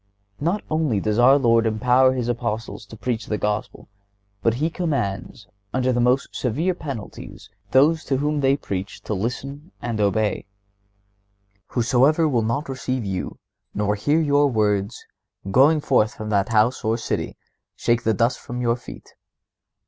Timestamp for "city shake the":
16.97-18.15